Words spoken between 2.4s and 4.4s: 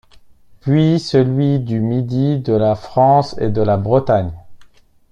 la France et de la Bretagne.